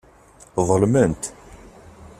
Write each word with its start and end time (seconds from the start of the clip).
Ḍelment. 0.67 1.23